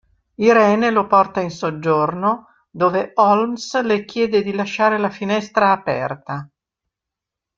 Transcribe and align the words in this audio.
Irene 0.41 0.89
lo 0.89 1.05
porta 1.05 1.41
in 1.41 1.51
soggiorno, 1.51 2.47
dove 2.71 3.11
Holmes 3.13 3.79
le 3.83 4.03
chiede 4.03 4.41
di 4.41 4.51
lasciare 4.51 4.97
la 4.97 5.11
finestra 5.11 5.73
aperta. 5.73 6.49